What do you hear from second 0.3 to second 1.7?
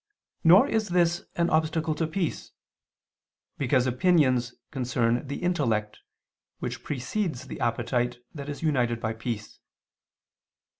Nor is this an